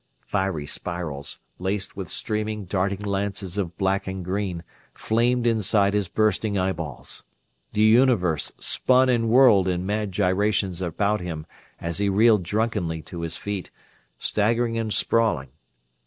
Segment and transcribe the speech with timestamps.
[0.25, 4.63] Fiery spirals, laced with streaming, darting lances of black and green,
[4.95, 7.23] flamed inside his bursting eyeballs.
[7.73, 11.45] The Universe spun and whirled in mad gyrations about him
[11.79, 13.69] as he reeled drunkenly to his feet,
[14.17, 15.49] staggering and sprawling.